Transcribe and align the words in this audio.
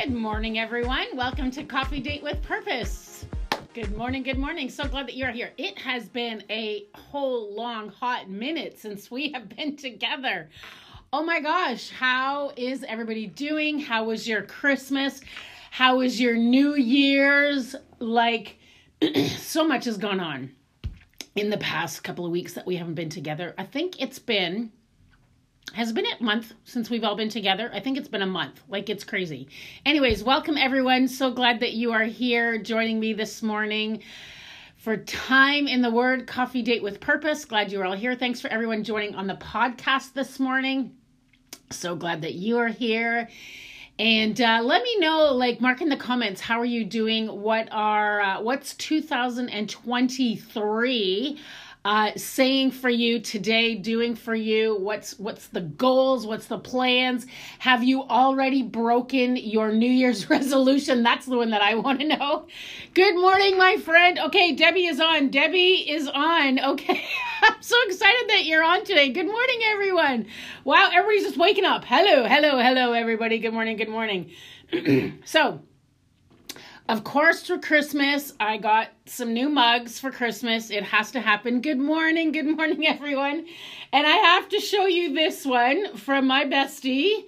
Good 0.00 0.12
morning, 0.12 0.58
everyone. 0.58 1.06
Welcome 1.14 1.52
to 1.52 1.62
Coffee 1.62 2.00
Date 2.00 2.22
with 2.22 2.42
Purpose. 2.42 3.26
Good 3.74 3.96
morning, 3.96 4.24
good 4.24 4.38
morning. 4.38 4.68
So 4.68 4.88
glad 4.88 5.06
that 5.06 5.16
you're 5.16 5.30
here. 5.30 5.52
It 5.56 5.78
has 5.78 6.08
been 6.08 6.42
a 6.50 6.86
whole 6.94 7.54
long, 7.54 7.90
hot 7.90 8.28
minute 8.28 8.76
since 8.76 9.08
we 9.08 9.30
have 9.32 9.48
been 9.48 9.76
together. 9.76 10.50
Oh 11.12 11.22
my 11.22 11.40
gosh, 11.40 11.90
how 11.90 12.52
is 12.56 12.82
everybody 12.82 13.28
doing? 13.28 13.78
How 13.78 14.04
was 14.04 14.26
your 14.26 14.42
Christmas? 14.42 15.20
How 15.70 15.98
was 15.98 16.20
your 16.20 16.34
New 16.34 16.74
Year's? 16.74 17.76
Like, 18.00 18.58
so 19.36 19.66
much 19.66 19.84
has 19.84 19.96
gone 19.96 20.18
on 20.18 20.50
in 21.36 21.50
the 21.50 21.58
past 21.58 22.02
couple 22.02 22.26
of 22.26 22.32
weeks 22.32 22.54
that 22.54 22.66
we 22.66 22.76
haven't 22.76 22.94
been 22.94 23.10
together. 23.10 23.54
I 23.58 23.64
think 23.64 24.02
it's 24.02 24.18
been 24.18 24.72
has 25.72 25.92
been 25.92 26.06
a 26.06 26.22
month 26.22 26.52
since 26.64 26.90
we've 26.90 27.04
all 27.04 27.16
been 27.16 27.28
together. 27.28 27.70
I 27.72 27.80
think 27.80 27.98
it's 27.98 28.08
been 28.08 28.22
a 28.22 28.26
month. 28.26 28.60
Like 28.68 28.90
it's 28.90 29.04
crazy. 29.04 29.48
Anyways, 29.84 30.22
welcome 30.22 30.56
everyone. 30.56 31.08
So 31.08 31.32
glad 31.32 31.60
that 31.60 31.72
you 31.72 31.92
are 31.92 32.04
here 32.04 32.58
joining 32.58 33.00
me 33.00 33.12
this 33.12 33.42
morning 33.42 34.02
for 34.76 34.98
Time 34.98 35.66
in 35.66 35.82
the 35.82 35.90
Word 35.90 36.26
Coffee 36.26 36.62
Date 36.62 36.82
with 36.82 37.00
Purpose. 37.00 37.44
Glad 37.44 37.72
you're 37.72 37.84
all 37.84 37.94
here. 37.94 38.14
Thanks 38.14 38.40
for 38.40 38.48
everyone 38.48 38.84
joining 38.84 39.14
on 39.14 39.26
the 39.26 39.36
podcast 39.36 40.12
this 40.12 40.38
morning. 40.38 40.94
So 41.70 41.96
glad 41.96 42.22
that 42.22 42.34
you 42.34 42.58
are 42.58 42.68
here. 42.68 43.28
And 43.98 44.40
uh, 44.40 44.60
let 44.62 44.82
me 44.82 44.98
know, 44.98 45.32
like, 45.32 45.60
mark 45.60 45.80
in 45.80 45.88
the 45.88 45.96
comments, 45.96 46.40
how 46.40 46.60
are 46.60 46.64
you 46.64 46.84
doing? 46.84 47.28
What 47.28 47.68
are, 47.70 48.20
uh, 48.20 48.42
what's 48.42 48.74
2023? 48.74 51.38
Uh, 51.84 52.12
saying 52.16 52.70
for 52.70 52.88
you 52.88 53.20
today, 53.20 53.74
doing 53.74 54.14
for 54.14 54.34
you? 54.34 54.74
What's 54.76 55.18
what's 55.18 55.48
the 55.48 55.60
goals? 55.60 56.26
What's 56.26 56.46
the 56.46 56.58
plans? 56.58 57.26
Have 57.58 57.84
you 57.84 58.04
already 58.04 58.62
broken 58.62 59.36
your 59.36 59.70
New 59.70 59.90
Year's 59.90 60.30
resolution? 60.30 61.02
That's 61.02 61.26
the 61.26 61.36
one 61.36 61.50
that 61.50 61.60
I 61.60 61.74
want 61.74 62.00
to 62.00 62.06
know. 62.06 62.46
Good 62.94 63.16
morning, 63.16 63.58
my 63.58 63.76
friend. 63.76 64.18
Okay, 64.18 64.52
Debbie 64.52 64.86
is 64.86 64.98
on. 64.98 65.30
Debbie 65.30 65.90
is 65.90 66.08
on. 66.08 66.58
Okay, 66.58 67.04
I'm 67.42 67.60
so 67.60 67.76
excited 67.86 68.30
that 68.30 68.44
you're 68.46 68.64
on 68.64 68.84
today. 68.84 69.10
Good 69.10 69.26
morning, 69.26 69.60
everyone. 69.66 70.26
Wow, 70.64 70.88
everybody's 70.90 71.24
just 71.24 71.36
waking 71.36 71.66
up. 71.66 71.84
Hello, 71.84 72.26
hello, 72.26 72.58
hello, 72.58 72.92
everybody. 72.92 73.38
Good 73.38 73.52
morning, 73.52 73.76
good 73.76 73.90
morning. 73.90 74.30
so 75.26 75.60
of 76.88 77.02
course, 77.02 77.46
for 77.46 77.58
Christmas, 77.58 78.34
I 78.38 78.58
got 78.58 78.88
some 79.06 79.32
new 79.32 79.48
mugs 79.48 79.98
for 79.98 80.10
Christmas. 80.10 80.70
It 80.70 80.82
has 80.84 81.10
to 81.12 81.20
happen. 81.20 81.62
Good 81.62 81.78
morning, 81.78 82.30
good 82.30 82.46
morning, 82.46 82.86
everyone. 82.86 83.46
And 83.92 84.06
I 84.06 84.16
have 84.16 84.50
to 84.50 84.60
show 84.60 84.86
you 84.86 85.14
this 85.14 85.46
one 85.46 85.96
from 85.96 86.26
my 86.26 86.44
bestie. 86.44 87.24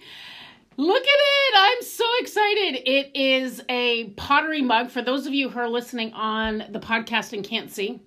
Look 0.77 1.03
at 1.03 1.09
it. 1.09 1.55
I'm 1.57 1.83
so 1.83 2.05
excited. 2.19 2.83
It 2.87 3.11
is 3.15 3.63
a 3.71 4.11
pottery 4.11 4.61
mug. 4.61 4.91
For 4.91 5.01
those 5.01 5.27
of 5.27 5.33
you 5.33 5.49
who 5.49 5.59
are 5.59 5.71
listening 5.71 6.13
on 6.13 6.65
the 6.69 6.81
podcast 6.81 7.33
and 7.33 7.43
can't 7.43 7.71
see, 7.71 8.03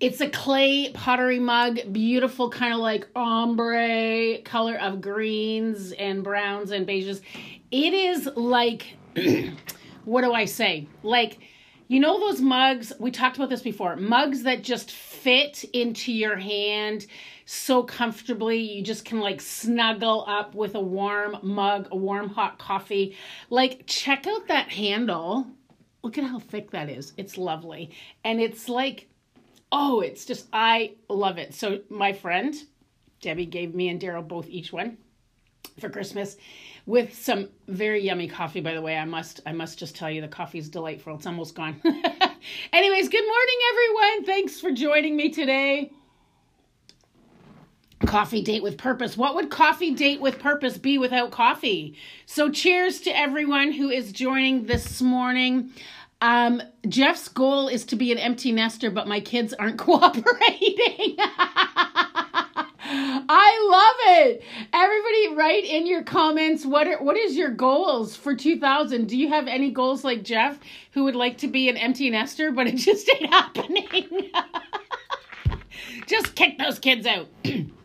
it's 0.00 0.20
a 0.20 0.28
clay 0.28 0.92
pottery 0.92 1.38
mug, 1.38 1.78
beautiful 1.92 2.50
kind 2.50 2.74
of 2.74 2.80
like 2.80 3.08
ombre 3.16 4.42
color 4.44 4.78
of 4.78 5.00
greens 5.00 5.92
and 5.92 6.22
browns 6.22 6.72
and 6.72 6.86
beiges. 6.86 7.22
It 7.70 7.94
is 7.94 8.28
like 8.36 8.98
what 10.04 10.22
do 10.22 10.32
I 10.32 10.44
say? 10.44 10.88
Like, 11.02 11.38
you 11.88 11.98
know 11.98 12.20
those 12.20 12.40
mugs, 12.40 12.92
we 13.00 13.10
talked 13.10 13.36
about 13.36 13.50
this 13.50 13.62
before, 13.62 13.96
mugs 13.96 14.44
that 14.44 14.62
just 14.62 14.92
fit 14.92 15.64
into 15.72 16.12
your 16.12 16.36
hand 16.36 17.06
so 17.46 17.82
comfortably. 17.82 18.58
You 18.60 18.82
just 18.84 19.04
can 19.04 19.18
like 19.18 19.40
snuggle 19.40 20.24
up 20.28 20.54
with 20.54 20.76
a 20.76 20.80
warm 20.80 21.38
mug, 21.42 21.88
a 21.90 21.96
warm 21.96 22.28
hot 22.28 22.58
coffee. 22.58 23.16
Like, 23.50 23.86
check 23.86 24.28
out 24.28 24.46
that 24.46 24.68
handle. 24.68 25.48
Look 26.02 26.16
at 26.16 26.24
how 26.24 26.38
thick 26.38 26.70
that 26.70 26.88
is. 26.88 27.12
It's 27.16 27.36
lovely. 27.36 27.90
And 28.22 28.40
it's 28.40 28.68
like, 28.68 29.08
oh, 29.72 30.00
it's 30.00 30.24
just, 30.24 30.46
I 30.52 30.92
love 31.08 31.38
it. 31.38 31.54
So, 31.54 31.80
my 31.88 32.12
friend, 32.12 32.54
Debbie 33.20 33.46
gave 33.46 33.74
me 33.74 33.88
and 33.88 34.00
Daryl 34.00 34.26
both 34.26 34.48
each 34.48 34.72
one 34.72 34.96
for 35.78 35.88
Christmas 35.88 36.36
with 36.86 37.14
some 37.14 37.48
very 37.68 38.02
yummy 38.02 38.28
coffee 38.28 38.60
by 38.60 38.74
the 38.74 38.82
way. 38.82 38.96
I 38.96 39.04
must 39.04 39.40
i 39.46 39.52
must 39.52 39.78
just 39.78 39.96
tell 39.96 40.10
you 40.10 40.20
the 40.20 40.28
coffee 40.28 40.58
is 40.58 40.68
delightful. 40.68 41.14
It's 41.14 41.26
almost 41.26 41.54
gone. 41.54 41.80
Anyways 42.72 43.08
good 43.08 43.24
morning 43.26 43.58
everyone. 43.72 44.24
Thanks 44.24 44.60
for 44.60 44.70
joining 44.70 45.16
me 45.16 45.30
today. 45.30 45.92
Coffee 48.06 48.42
date 48.42 48.62
with 48.62 48.78
purpose. 48.78 49.16
What 49.16 49.34
would 49.34 49.50
coffee 49.50 49.94
date 49.94 50.22
with 50.22 50.38
purpose 50.38 50.78
be 50.78 50.96
without 50.96 51.30
coffee? 51.30 51.96
So 52.24 52.50
cheers 52.50 53.02
to 53.02 53.16
everyone 53.16 53.72
who 53.72 53.90
is 53.90 54.10
joining 54.10 54.64
this 54.64 55.02
morning. 55.02 55.70
Um, 56.22 56.62
Jeff's 56.88 57.28
goal 57.28 57.68
is 57.68 57.84
to 57.86 57.96
be 57.96 58.10
an 58.12 58.18
empty 58.18 58.52
nester, 58.52 58.90
but 58.90 59.06
my 59.06 59.20
kids 59.20 59.52
aren't 59.54 59.78
cooperating. 59.78 61.16
I 62.92 63.68
love 63.70 64.16
it. 64.18 64.42
Everybody 64.72 65.34
write 65.36 65.64
in 65.64 65.86
your 65.86 66.02
comments 66.02 66.66
what 66.66 66.88
are, 66.88 67.00
what 67.02 67.16
is 67.16 67.36
your 67.36 67.50
goals 67.50 68.16
for 68.16 68.34
2000? 68.34 69.06
Do 69.06 69.16
you 69.16 69.28
have 69.28 69.46
any 69.46 69.70
goals 69.70 70.02
like 70.02 70.24
Jeff 70.24 70.58
who 70.90 71.04
would 71.04 71.14
like 71.14 71.38
to 71.38 71.48
be 71.48 71.68
an 71.68 71.76
empty 71.76 72.10
nester 72.10 72.50
but 72.50 72.66
it 72.66 72.76
just 72.76 73.08
ain't 73.08 73.26
happening? 73.32 74.32
just 76.06 76.34
kick 76.34 76.58
those 76.58 76.78
kids 76.78 77.06
out. 77.06 77.28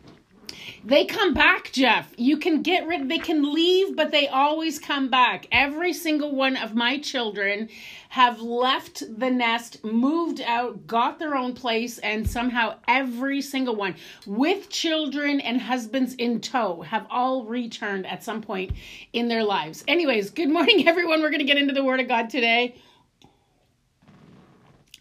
They 0.85 1.05
come 1.05 1.33
back, 1.33 1.71
Jeff. 1.71 2.13
You 2.15 2.37
can 2.37 2.61
get 2.61 2.85
rid, 2.85 3.09
they 3.09 3.17
can 3.17 3.51
leave, 3.51 3.95
but 3.95 4.11
they 4.11 4.27
always 4.27 4.77
come 4.77 5.09
back. 5.09 5.47
Every 5.51 5.93
single 5.93 6.35
one 6.35 6.55
of 6.55 6.75
my 6.75 6.99
children 6.99 7.69
have 8.09 8.39
left 8.39 9.01
the 9.17 9.31
nest, 9.31 9.83
moved 9.83 10.41
out, 10.41 10.85
got 10.85 11.17
their 11.17 11.35
own 11.35 11.53
place, 11.53 11.97
and 11.97 12.29
somehow 12.29 12.75
every 12.87 13.41
single 13.41 13.75
one, 13.75 13.95
with 14.27 14.69
children 14.69 15.39
and 15.39 15.59
husbands 15.59 16.13
in 16.13 16.39
tow, 16.39 16.83
have 16.83 17.07
all 17.09 17.45
returned 17.45 18.05
at 18.05 18.23
some 18.23 18.43
point 18.43 18.71
in 19.11 19.27
their 19.27 19.43
lives. 19.43 19.83
Anyways, 19.87 20.29
good 20.29 20.51
morning, 20.51 20.87
everyone. 20.87 21.23
We're 21.23 21.31
going 21.31 21.39
to 21.39 21.45
get 21.45 21.57
into 21.57 21.73
the 21.73 21.83
Word 21.83 21.99
of 21.99 22.07
God 22.07 22.29
today. 22.29 22.75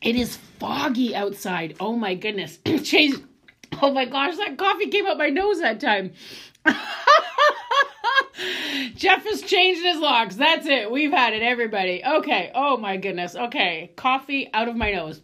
It 0.00 0.16
is 0.16 0.38
foggy 0.58 1.14
outside. 1.14 1.76
Oh 1.78 1.94
my 1.94 2.14
goodness. 2.14 2.58
Chase 2.84 3.16
Oh 3.82 3.90
my 3.92 4.04
gosh, 4.04 4.36
that 4.36 4.56
coffee 4.56 4.88
came 4.88 5.06
up 5.06 5.18
my 5.18 5.30
nose 5.30 5.60
that 5.60 5.80
time. 5.80 6.12
Jeff 8.96 9.24
has 9.24 9.42
changed 9.42 9.82
his 9.82 9.98
locks. 9.98 10.36
That's 10.36 10.66
it. 10.66 10.90
We've 10.90 11.12
had 11.12 11.32
it, 11.32 11.42
everybody. 11.42 12.02
Okay. 12.04 12.50
Oh 12.54 12.76
my 12.76 12.96
goodness. 12.96 13.34
Okay. 13.34 13.90
Coffee 13.96 14.50
out 14.52 14.68
of 14.68 14.76
my 14.76 14.92
nose. 14.92 15.20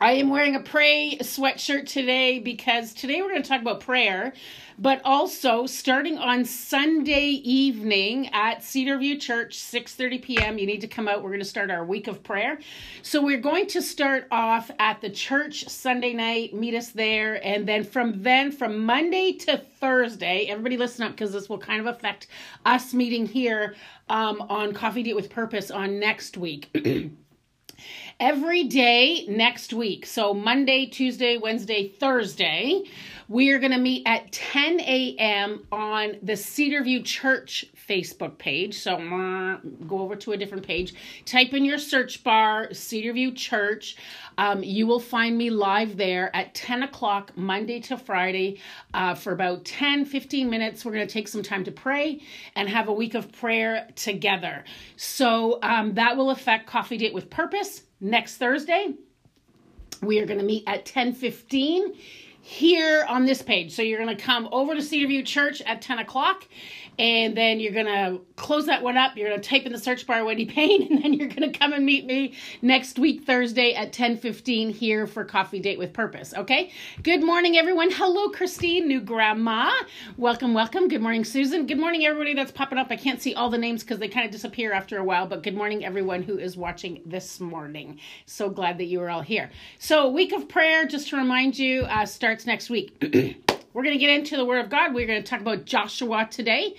I 0.00 0.14
am 0.14 0.28
wearing 0.28 0.56
a 0.56 0.60
pray 0.60 1.18
sweatshirt 1.20 1.86
today 1.86 2.40
because 2.40 2.92
today 2.92 3.22
we're 3.22 3.28
going 3.28 3.42
to 3.42 3.48
talk 3.48 3.60
about 3.60 3.78
prayer, 3.78 4.32
but 4.76 5.00
also 5.04 5.66
starting 5.66 6.18
on 6.18 6.44
Sunday 6.44 7.40
evening 7.44 8.28
at 8.32 8.60
Cedarview 8.60 9.20
Church, 9.20 9.56
6:30 9.56 10.20
p.m. 10.22 10.58
You 10.58 10.66
need 10.66 10.80
to 10.80 10.88
come 10.88 11.06
out. 11.06 11.22
We're 11.22 11.30
going 11.30 11.38
to 11.38 11.46
start 11.46 11.70
our 11.70 11.84
week 11.84 12.08
of 12.08 12.24
prayer. 12.24 12.58
So 13.02 13.22
we're 13.22 13.38
going 13.38 13.68
to 13.68 13.80
start 13.80 14.26
off 14.32 14.68
at 14.80 15.00
the 15.00 15.10
church 15.10 15.68
Sunday 15.68 16.12
night. 16.12 16.52
Meet 16.52 16.74
us 16.74 16.88
there, 16.88 17.44
and 17.46 17.66
then 17.66 17.84
from 17.84 18.20
then 18.20 18.50
from 18.50 18.84
Monday 18.84 19.32
to 19.32 19.58
Thursday, 19.58 20.46
everybody 20.48 20.76
listen 20.76 21.04
up 21.04 21.12
because 21.12 21.32
this 21.32 21.48
will 21.48 21.58
kind 21.58 21.80
of 21.80 21.86
affect 21.86 22.26
us 22.66 22.92
meeting 22.92 23.26
here 23.26 23.76
um, 24.08 24.40
on 24.48 24.72
Coffee 24.72 25.04
Date 25.04 25.14
with 25.14 25.30
Purpose 25.30 25.70
on 25.70 26.00
next 26.00 26.36
week. 26.36 26.68
every 28.20 28.64
day 28.64 29.26
next 29.26 29.72
week. 29.72 30.06
So 30.06 30.34
Monday, 30.34 30.86
Tuesday, 30.86 31.36
Wednesday, 31.36 31.88
Thursday, 31.88 32.84
we 33.28 33.50
are 33.50 33.58
going 33.58 33.72
to 33.72 33.78
meet 33.78 34.02
at 34.06 34.30
10 34.32 34.80
a.m. 34.80 35.66
on 35.72 36.16
the 36.22 36.34
Cedarview 36.34 37.04
Church 37.04 37.64
Facebook 37.88 38.36
page. 38.38 38.78
So 38.78 38.96
go 39.86 40.00
over 40.00 40.16
to 40.16 40.32
a 40.32 40.36
different 40.36 40.66
page, 40.66 40.94
type 41.24 41.54
in 41.54 41.64
your 41.64 41.78
search 41.78 42.22
bar, 42.22 42.68
Cedarview 42.68 43.34
Church. 43.34 43.96
Um, 44.36 44.62
you 44.62 44.86
will 44.86 45.00
find 45.00 45.38
me 45.38 45.50
live 45.50 45.96
there 45.96 46.34
at 46.36 46.54
10 46.54 46.82
o'clock 46.82 47.32
Monday 47.36 47.80
to 47.80 47.96
Friday 47.96 48.60
uh, 48.92 49.14
for 49.14 49.32
about 49.32 49.64
10, 49.64 50.04
15 50.04 50.50
minutes. 50.50 50.84
We're 50.84 50.92
going 50.92 51.06
to 51.06 51.12
take 51.12 51.28
some 51.28 51.42
time 51.42 51.64
to 51.64 51.72
pray 51.72 52.20
and 52.56 52.68
have 52.68 52.88
a 52.88 52.92
week 52.92 53.14
of 53.14 53.32
prayer 53.32 53.88
together. 53.96 54.64
So 54.96 55.58
um, 55.62 55.94
that 55.94 56.16
will 56.16 56.30
affect 56.30 56.66
Coffee 56.66 56.98
Date 56.98 57.14
with 57.14 57.30
Purpose 57.30 57.82
next 58.04 58.36
Thursday. 58.36 58.94
We 60.02 60.20
are 60.20 60.26
going 60.26 60.38
to 60.38 60.44
meet 60.44 60.64
at 60.66 60.84
10:15 60.84 61.96
here 62.42 63.06
on 63.08 63.24
this 63.24 63.40
page. 63.40 63.72
So 63.72 63.80
you're 63.80 63.98
going 63.98 64.14
to 64.14 64.22
come 64.22 64.48
over 64.52 64.74
to 64.74 64.80
Cedarview 64.80 65.24
Church 65.24 65.62
at 65.62 65.80
10 65.80 66.00
o'clock, 66.00 66.46
and 66.98 67.36
then 67.36 67.60
you're 67.60 67.72
gonna 67.72 68.18
close 68.36 68.66
that 68.66 68.82
one 68.82 68.96
up. 68.96 69.16
You're 69.16 69.30
gonna 69.30 69.42
type 69.42 69.66
in 69.66 69.72
the 69.72 69.78
search 69.78 70.06
bar 70.06 70.24
Wendy 70.24 70.46
Payne, 70.46 70.82
and 70.90 71.02
then 71.02 71.14
you're 71.14 71.28
gonna 71.28 71.52
come 71.52 71.72
and 71.72 71.84
meet 71.84 72.06
me 72.06 72.34
next 72.62 72.98
week 72.98 73.24
Thursday 73.24 73.74
at 73.74 73.92
10:15 73.92 74.70
here 74.70 75.06
for 75.06 75.24
Coffee 75.24 75.60
Date 75.60 75.78
with 75.78 75.92
Purpose. 75.92 76.34
Okay. 76.34 76.70
Good 77.02 77.22
morning, 77.22 77.56
everyone. 77.56 77.90
Hello, 77.90 78.28
Christine, 78.28 78.86
new 78.88 79.00
grandma. 79.00 79.72
Welcome, 80.16 80.54
welcome. 80.54 80.88
Good 80.88 81.02
morning, 81.02 81.24
Susan. 81.24 81.66
Good 81.66 81.78
morning, 81.78 82.04
everybody 82.06 82.34
that's 82.34 82.52
popping 82.52 82.78
up. 82.78 82.88
I 82.90 82.96
can't 82.96 83.20
see 83.20 83.34
all 83.34 83.50
the 83.50 83.58
names 83.58 83.82
because 83.82 83.98
they 83.98 84.08
kind 84.08 84.26
of 84.26 84.32
disappear 84.32 84.72
after 84.72 84.98
a 84.98 85.04
while, 85.04 85.26
but 85.26 85.42
good 85.42 85.54
morning, 85.56 85.84
everyone 85.84 86.22
who 86.22 86.38
is 86.38 86.56
watching 86.56 87.02
this 87.04 87.40
morning. 87.40 88.00
So 88.26 88.48
glad 88.48 88.78
that 88.78 88.84
you 88.84 89.00
are 89.02 89.10
all 89.10 89.22
here. 89.22 89.50
So, 89.78 90.08
week 90.08 90.32
of 90.32 90.48
prayer, 90.48 90.86
just 90.86 91.08
to 91.08 91.16
remind 91.16 91.58
you, 91.58 91.82
uh, 91.82 92.06
starts 92.06 92.46
next 92.46 92.70
week. 92.70 93.36
We're 93.74 93.82
going 93.82 93.98
to 93.98 94.00
get 94.00 94.16
into 94.16 94.36
the 94.36 94.44
Word 94.44 94.64
of 94.64 94.70
God. 94.70 94.94
We're 94.94 95.08
going 95.08 95.20
to 95.20 95.28
talk 95.28 95.40
about 95.40 95.64
Joshua 95.64 96.28
today. 96.30 96.76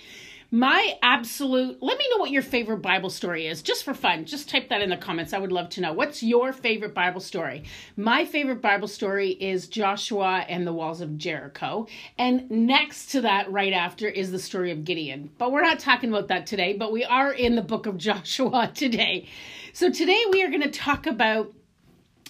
My 0.50 0.94
absolute, 1.02 1.82
let 1.82 1.98
me 1.98 2.06
know 2.10 2.16
what 2.16 2.30
your 2.30 2.40
favorite 2.40 2.78
Bible 2.78 3.10
story 3.10 3.46
is, 3.46 3.60
just 3.60 3.84
for 3.84 3.92
fun. 3.92 4.24
Just 4.24 4.48
type 4.48 4.70
that 4.70 4.80
in 4.80 4.88
the 4.88 4.96
comments. 4.96 5.34
I 5.34 5.38
would 5.38 5.52
love 5.52 5.68
to 5.70 5.82
know. 5.82 5.92
What's 5.92 6.22
your 6.22 6.54
favorite 6.54 6.94
Bible 6.94 7.20
story? 7.20 7.64
My 7.98 8.24
favorite 8.24 8.62
Bible 8.62 8.88
story 8.88 9.32
is 9.32 9.68
Joshua 9.68 10.46
and 10.48 10.66
the 10.66 10.72
walls 10.72 11.02
of 11.02 11.18
Jericho. 11.18 11.86
And 12.16 12.50
next 12.50 13.08
to 13.08 13.20
that, 13.20 13.52
right 13.52 13.74
after, 13.74 14.08
is 14.08 14.30
the 14.30 14.38
story 14.38 14.70
of 14.70 14.84
Gideon. 14.84 15.28
But 15.36 15.52
we're 15.52 15.64
not 15.64 15.78
talking 15.78 16.08
about 16.08 16.28
that 16.28 16.46
today, 16.46 16.72
but 16.72 16.92
we 16.92 17.04
are 17.04 17.30
in 17.30 17.56
the 17.56 17.62
book 17.62 17.84
of 17.84 17.98
Joshua 17.98 18.72
today. 18.74 19.28
So 19.74 19.90
today 19.90 20.24
we 20.30 20.42
are 20.44 20.48
going 20.48 20.62
to 20.62 20.70
talk 20.70 21.06
about 21.06 21.52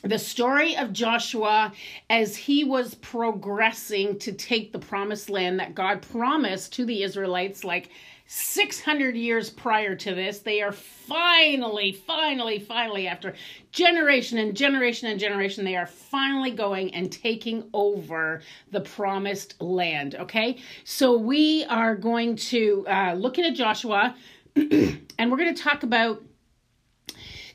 the 0.02 0.18
story 0.18 0.76
of 0.76 0.92
Joshua 0.92 1.72
as 2.10 2.36
he 2.36 2.64
was 2.64 2.94
progressing 2.96 4.18
to 4.20 4.32
take 4.32 4.72
the 4.72 4.78
promised 4.78 5.30
land 5.30 5.58
that 5.60 5.74
God 5.74 6.02
promised 6.02 6.72
to 6.74 6.84
the 6.84 7.02
Israelites 7.02 7.64
like 7.64 7.90
600 8.28 9.16
years 9.16 9.50
prior 9.50 9.94
to 9.94 10.14
this. 10.14 10.40
They 10.40 10.60
are 10.60 10.72
finally, 10.72 11.92
finally, 11.92 12.58
finally, 12.58 13.06
after 13.06 13.34
generation 13.70 14.38
and 14.38 14.56
generation 14.56 15.08
and 15.08 15.20
generation, 15.20 15.64
they 15.64 15.76
are 15.76 15.86
finally 15.86 16.50
going 16.50 16.92
and 16.94 17.10
taking 17.10 17.68
over 17.72 18.42
the 18.72 18.80
promised 18.80 19.60
land. 19.60 20.16
Okay, 20.16 20.58
so 20.84 21.16
we 21.16 21.64
are 21.66 21.94
going 21.94 22.36
to 22.36 22.84
uh, 22.88 23.14
look 23.14 23.38
at 23.38 23.54
Joshua 23.54 24.16
and 24.56 25.30
we're 25.30 25.36
going 25.36 25.54
to 25.54 25.62
talk 25.62 25.84
about 25.84 26.22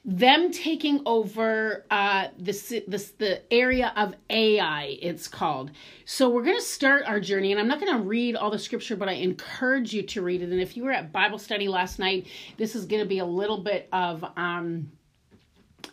them 0.04 0.52
taking 0.52 1.02
over 1.06 1.86
uh, 1.92 2.30
this, 2.38 2.74
this 2.88 3.12
the 3.12 3.42
area 3.54 3.94
of 3.96 4.16
Ai. 4.30 4.98
It's 5.02 5.28
called. 5.28 5.72
So 6.06 6.30
we're 6.30 6.44
going 6.44 6.58
to 6.58 6.64
start 6.64 7.04
our 7.06 7.20
journey, 7.20 7.52
and 7.52 7.62
I'm 7.62 7.68
not 7.68 7.80
going 7.80 7.96
to 7.96 8.04
read 8.04 8.36
all 8.36 8.50
the 8.50 8.58
scripture, 8.58 8.96
but 8.96 9.08
I 9.08 9.14
encourage 9.14 9.94
you 9.94 10.02
to 10.04 10.22
read 10.24 10.42
it. 10.42 10.50
And 10.50 10.60
if 10.60 10.76
you 10.76 10.84
were 10.84 10.92
at 10.92 11.12
Bible 11.12 11.38
study 11.38 11.68
last 11.68 12.00
night, 12.00 12.28
this 12.58 12.76
is 12.76 12.86
going 12.86 13.02
to 13.02 13.08
be 13.08 13.20
a 13.20 13.26
little 13.26 13.60
bit 13.60 13.88
of 13.94 14.26
um, 14.38 14.92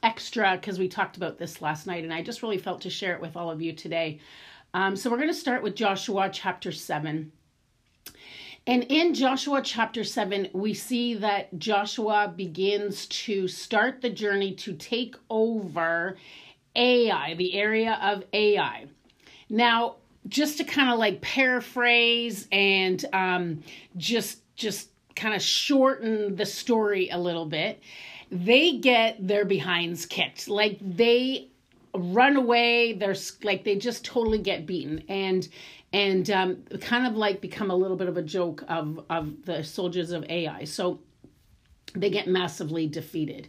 extra 0.02 0.56
because 0.56 0.78
we 0.78 0.88
talked 0.88 1.18
about 1.18 1.38
this 1.38 1.60
last 1.60 1.86
night, 1.86 2.04
and 2.04 2.12
I 2.12 2.22
just 2.22 2.42
really 2.42 2.58
felt 2.58 2.80
to 2.82 2.90
share 2.90 3.14
it 3.14 3.20
with 3.20 3.36
all 3.36 3.50
of 3.50 3.60
you 3.60 3.74
today. 3.74 4.20
Um, 4.72 4.96
so 4.96 5.10
we're 5.10 5.16
going 5.16 5.28
to 5.28 5.34
start 5.34 5.62
with 5.62 5.74
Joshua 5.74 6.30
chapter 6.32 6.72
seven. 6.72 7.32
And 8.68 8.84
in 8.90 9.14
Joshua 9.14 9.62
chapter 9.62 10.04
7, 10.04 10.50
we 10.52 10.74
see 10.74 11.14
that 11.14 11.58
Joshua 11.58 12.30
begins 12.36 13.06
to 13.06 13.48
start 13.48 14.02
the 14.02 14.10
journey 14.10 14.52
to 14.56 14.74
take 14.74 15.16
over 15.30 16.18
Ai, 16.76 17.32
the 17.32 17.54
area 17.54 17.98
of 18.02 18.24
Ai. 18.34 18.84
Now, 19.48 19.96
just 20.28 20.58
to 20.58 20.64
kind 20.64 20.90
of 20.90 20.98
like 20.98 21.22
paraphrase 21.22 22.46
and 22.52 23.02
um, 23.14 23.62
just 23.96 24.42
just 24.54 24.90
kind 25.16 25.34
of 25.34 25.40
shorten 25.40 26.36
the 26.36 26.44
story 26.44 27.08
a 27.08 27.16
little 27.16 27.46
bit, 27.46 27.80
they 28.30 28.76
get 28.76 29.26
their 29.26 29.46
behinds 29.46 30.04
kicked. 30.04 30.46
Like 30.46 30.78
they 30.82 31.48
run 31.94 32.36
away. 32.36 32.92
They're 32.92 33.16
like 33.42 33.64
they 33.64 33.76
just 33.76 34.04
totally 34.04 34.38
get 34.38 34.66
beaten, 34.66 35.04
and 35.08 35.48
and 35.92 36.30
um, 36.30 36.62
kind 36.80 37.06
of 37.06 37.14
like 37.14 37.40
become 37.40 37.70
a 37.70 37.74
little 37.74 37.96
bit 37.96 38.08
of 38.08 38.16
a 38.16 38.22
joke 38.22 38.64
of 38.68 39.00
of 39.08 39.44
the 39.44 39.62
soldiers 39.62 40.10
of 40.10 40.24
Ai. 40.28 40.64
So 40.64 41.00
they 41.94 42.10
get 42.10 42.26
massively 42.26 42.86
defeated. 42.86 43.48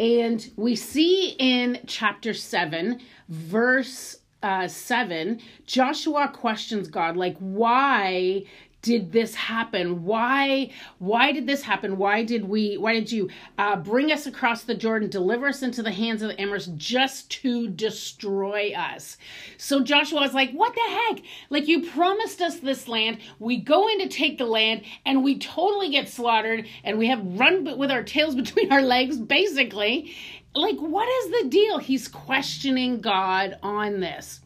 And 0.00 0.48
we 0.56 0.76
see 0.76 1.34
in 1.38 1.80
chapter 1.86 2.32
7, 2.32 3.00
verse 3.28 4.18
uh, 4.42 4.68
7, 4.68 5.40
Joshua 5.66 6.30
questions 6.32 6.88
God, 6.88 7.16
like, 7.16 7.36
why 7.38 8.44
did 8.88 9.12
this 9.12 9.34
happen? 9.34 10.02
Why 10.06 10.70
why 10.96 11.30
did 11.30 11.46
this 11.46 11.60
happen? 11.60 11.98
Why 11.98 12.24
did 12.24 12.48
we 12.48 12.78
why 12.78 12.94
did 12.94 13.12
you 13.12 13.28
uh, 13.58 13.76
bring 13.76 14.10
us 14.10 14.26
across 14.26 14.62
the 14.62 14.74
jordan 14.74 15.10
deliver 15.10 15.46
us 15.48 15.62
into 15.62 15.82
the 15.82 15.92
hands 15.92 16.22
of 16.22 16.30
the 16.30 16.40
amorites 16.40 16.70
just 16.74 17.30
to 17.42 17.68
destroy 17.68 18.72
us? 18.72 19.18
So 19.58 19.84
joshua 19.84 20.22
was 20.22 20.32
like 20.32 20.52
what 20.52 20.74
the 20.74 20.80
heck? 20.80 21.22
Like 21.50 21.68
you 21.68 21.90
promised 21.90 22.40
us 22.40 22.60
this 22.60 22.88
land. 22.88 23.18
We 23.38 23.58
go 23.58 23.88
in 23.88 23.98
to 23.98 24.08
take 24.08 24.38
the 24.38 24.46
land 24.46 24.84
and 25.04 25.22
we 25.22 25.38
totally 25.38 25.90
get 25.90 26.08
slaughtered 26.08 26.66
and 26.82 26.96
we 26.96 27.08
have 27.08 27.38
run 27.38 27.76
with 27.76 27.90
our 27.90 28.02
tails 28.02 28.34
between 28.42 28.72
our 28.72 28.80
legs 28.80 29.18
basically. 29.18 30.14
Like 30.54 30.78
what 30.78 31.06
is 31.06 31.42
the 31.42 31.50
deal? 31.50 31.76
He's 31.76 32.08
questioning 32.08 33.02
god 33.02 33.58
on 33.62 34.00
this. 34.00 34.40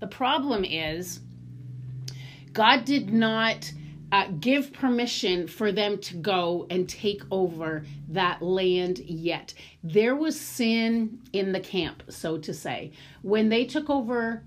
The 0.00 0.08
problem 0.08 0.62
is 0.66 1.20
God 2.52 2.84
did 2.84 3.12
not 3.12 3.72
uh, 4.10 4.28
give 4.40 4.72
permission 4.72 5.46
for 5.46 5.70
them 5.72 5.98
to 5.98 6.16
go 6.16 6.66
and 6.70 6.88
take 6.88 7.22
over 7.30 7.84
that 8.08 8.40
land 8.42 8.98
yet. 9.00 9.52
There 9.82 10.16
was 10.16 10.40
sin 10.40 11.20
in 11.32 11.52
the 11.52 11.60
camp, 11.60 12.02
so 12.08 12.38
to 12.38 12.54
say. 12.54 12.92
When 13.22 13.48
they 13.48 13.64
took 13.64 13.90
over 13.90 14.42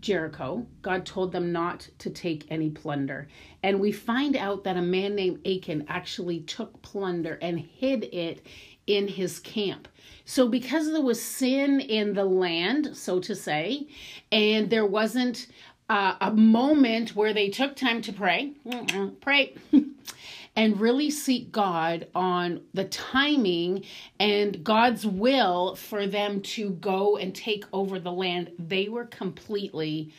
Jericho, 0.00 0.66
God 0.82 1.06
told 1.06 1.32
them 1.32 1.50
not 1.50 1.88
to 1.98 2.10
take 2.10 2.46
any 2.50 2.70
plunder. 2.70 3.28
And 3.62 3.80
we 3.80 3.90
find 3.90 4.36
out 4.36 4.64
that 4.64 4.76
a 4.76 4.82
man 4.82 5.14
named 5.14 5.46
Achan 5.46 5.86
actually 5.88 6.40
took 6.40 6.80
plunder 6.82 7.38
and 7.42 7.58
hid 7.58 8.04
it 8.12 8.46
in 8.86 9.08
his 9.08 9.40
camp. 9.40 9.88
So, 10.24 10.48
because 10.48 10.92
there 10.92 11.02
was 11.02 11.20
sin 11.20 11.80
in 11.80 12.14
the 12.14 12.24
land, 12.24 12.96
so 12.96 13.18
to 13.20 13.34
say, 13.34 13.88
and 14.30 14.70
there 14.70 14.86
wasn't 14.86 15.48
uh, 15.88 16.16
a 16.20 16.32
moment 16.32 17.14
where 17.14 17.32
they 17.32 17.48
took 17.48 17.76
time 17.76 18.02
to 18.02 18.12
pray, 18.12 18.52
pray, 19.20 19.54
and 20.56 20.80
really 20.80 21.10
seek 21.10 21.52
God 21.52 22.08
on 22.14 22.62
the 22.74 22.86
timing 22.86 23.84
and 24.18 24.64
God's 24.64 25.06
will 25.06 25.76
for 25.76 26.06
them 26.06 26.40
to 26.42 26.70
go 26.70 27.18
and 27.18 27.34
take 27.34 27.64
over 27.72 27.98
the 28.00 28.10
land. 28.10 28.50
They 28.58 28.88
were 28.88 29.04
completely 29.04 30.12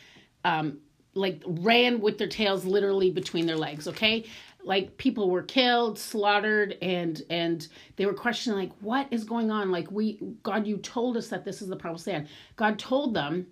um, 0.44 0.78
like 1.14 1.42
ran 1.46 2.00
with 2.00 2.16
their 2.18 2.28
tails 2.28 2.64
literally 2.64 3.10
between 3.10 3.44
their 3.46 3.56
legs. 3.56 3.88
Okay, 3.88 4.24
like 4.64 4.96
people 4.96 5.30
were 5.30 5.42
killed, 5.42 5.98
slaughtered, 5.98 6.78
and 6.80 7.22
and 7.28 7.66
they 7.96 8.06
were 8.06 8.14
questioning 8.14 8.58
like, 8.58 8.72
what 8.80 9.08
is 9.10 9.24
going 9.24 9.50
on? 9.50 9.70
Like 9.70 9.90
we, 9.90 10.20
God, 10.42 10.66
you 10.66 10.78
told 10.78 11.16
us 11.16 11.28
that 11.28 11.44
this 11.44 11.60
is 11.60 11.68
the 11.68 11.76
promised 11.76 12.06
land. 12.06 12.28
God 12.56 12.78
told 12.78 13.12
them 13.12 13.48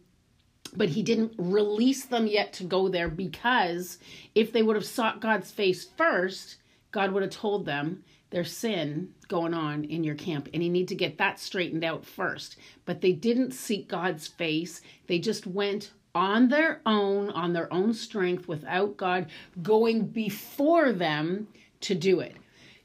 but 0.74 0.90
he 0.90 1.02
didn't 1.02 1.32
release 1.38 2.04
them 2.04 2.26
yet 2.26 2.52
to 2.54 2.64
go 2.64 2.88
there 2.88 3.08
because 3.08 3.98
if 4.34 4.52
they 4.52 4.62
would 4.62 4.76
have 4.76 4.84
sought 4.84 5.20
God's 5.20 5.50
face 5.50 5.86
first, 5.96 6.56
God 6.92 7.12
would 7.12 7.22
have 7.22 7.32
told 7.32 7.66
them 7.66 8.04
there's 8.30 8.52
sin 8.52 9.14
going 9.28 9.54
on 9.54 9.84
in 9.84 10.02
your 10.04 10.14
camp 10.14 10.48
and 10.52 10.62
you 10.62 10.70
need 10.70 10.88
to 10.88 10.94
get 10.94 11.18
that 11.18 11.38
straightened 11.38 11.84
out 11.84 12.04
first. 12.04 12.56
But 12.84 13.00
they 13.00 13.12
didn't 13.12 13.52
seek 13.52 13.88
God's 13.88 14.26
face. 14.26 14.80
They 15.06 15.18
just 15.18 15.46
went 15.46 15.92
on 16.14 16.48
their 16.48 16.80
own, 16.86 17.30
on 17.30 17.52
their 17.52 17.72
own 17.72 17.92
strength, 17.92 18.48
without 18.48 18.96
God 18.96 19.26
going 19.62 20.06
before 20.06 20.92
them 20.92 21.48
to 21.80 21.94
do 21.94 22.20
it. 22.20 22.36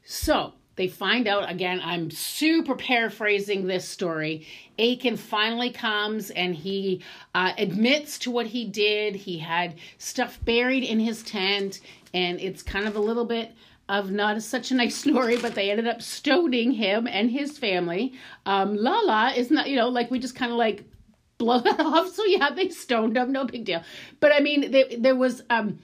So, 0.04 0.52
they 0.76 0.88
find 0.88 1.28
out 1.28 1.50
again 1.50 1.80
i'm 1.82 2.10
super 2.10 2.74
paraphrasing 2.74 3.66
this 3.66 3.88
story. 3.88 4.46
Achan 4.78 5.16
finally 5.16 5.70
comes 5.70 6.30
and 6.30 6.54
he 6.54 7.02
uh, 7.34 7.52
admits 7.58 8.18
to 8.20 8.30
what 8.30 8.46
he 8.46 8.64
did. 8.64 9.14
He 9.14 9.38
had 9.38 9.76
stuff 9.98 10.38
buried 10.44 10.82
in 10.82 10.98
his 10.98 11.22
tent 11.22 11.80
and 12.14 12.40
it's 12.40 12.62
kind 12.62 12.86
of 12.86 12.96
a 12.96 13.00
little 13.00 13.24
bit 13.24 13.52
of 13.88 14.10
not 14.10 14.40
such 14.42 14.70
a 14.70 14.74
nice 14.74 14.96
story 15.04 15.36
but 15.36 15.54
they 15.54 15.70
ended 15.70 15.86
up 15.86 16.02
stoning 16.02 16.72
him 16.72 17.06
and 17.06 17.30
his 17.30 17.58
family. 17.58 18.14
Um 18.46 18.76
lala 18.76 19.32
is 19.36 19.50
not 19.50 19.68
you 19.68 19.76
know 19.76 19.88
like 19.88 20.10
we 20.10 20.18
just 20.18 20.34
kind 20.34 20.52
of 20.52 20.58
like 20.58 20.84
blow 21.38 21.60
that 21.60 21.80
off. 21.80 22.08
So 22.12 22.24
yeah 22.24 22.50
they 22.50 22.68
stoned 22.68 23.16
him. 23.16 23.32
No 23.32 23.44
big 23.44 23.64
deal. 23.64 23.82
But 24.20 24.32
i 24.32 24.40
mean 24.40 24.70
they, 24.70 24.96
there 24.96 25.16
was 25.16 25.42
um 25.50 25.78